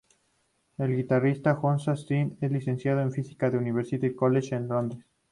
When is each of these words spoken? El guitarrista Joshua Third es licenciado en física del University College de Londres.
El 0.79 0.95
guitarrista 0.95 1.53
Joshua 1.53 1.93
Third 1.93 2.35
es 2.41 2.51
licenciado 2.51 3.01
en 3.01 3.11
física 3.11 3.51
del 3.51 3.59
University 3.61 4.15
College 4.15 4.59
de 4.59 4.67
Londres. 4.67 5.05